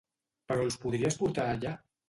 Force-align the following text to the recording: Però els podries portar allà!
Però 0.51 0.63
els 0.69 0.79
podries 0.85 1.21
portar 1.23 1.49
allà! 1.53 1.79